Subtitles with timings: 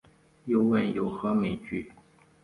[0.45, 1.91] 又问有何美句？